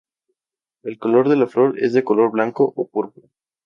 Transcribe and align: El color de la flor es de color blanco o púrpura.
El 0.81 0.97
color 0.97 1.29
de 1.29 1.35
la 1.35 1.45
flor 1.45 1.77
es 1.77 1.93
de 1.93 2.03
color 2.03 2.31
blanco 2.31 2.73
o 2.75 2.89
púrpura. 2.89 3.27